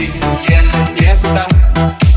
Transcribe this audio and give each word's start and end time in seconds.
Yeah, 0.00 0.96
yeah, 0.96 1.20
yeah. 1.76 2.09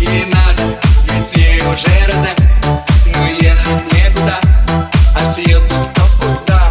И 0.00 0.24
надо, 0.32 0.76
ведь 1.06 1.36
мне 1.36 1.56
уже 1.72 1.86
раза 2.08 2.30
Но 3.06 3.26
ехать 3.28 3.92
некуда, 3.92 4.40
а 5.14 5.32
съеду 5.32 5.62
кто 5.92 6.02
куда? 6.18 6.70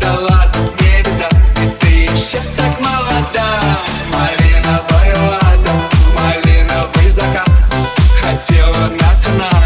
Да 0.00 0.12
ладно, 0.14 0.70
не 0.80 1.02
беда, 1.02 1.28
ведь 1.56 1.78
ты 1.78 1.86
еще 1.86 2.38
так 2.56 2.80
молода. 2.80 3.60
Малиновая 4.10 5.16
лада, 5.30 5.72
малиновый 6.16 7.10
закат. 7.10 7.46
Хотела 8.22 8.88
на 8.88 9.22
канал. 9.22 9.59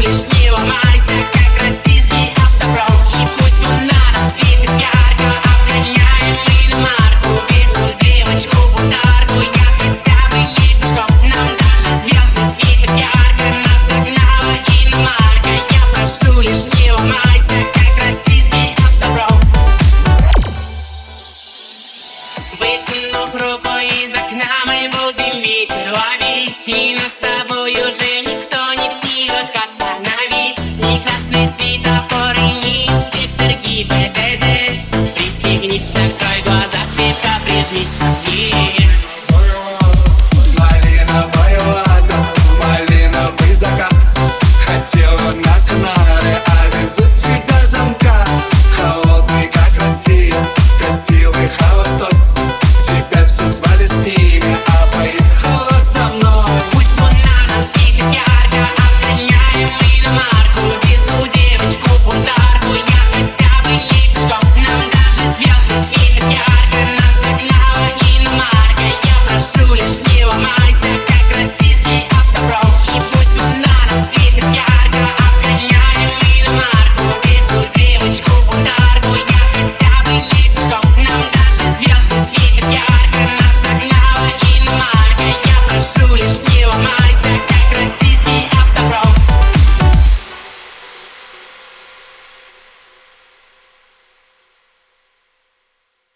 лишний 0.00 0.39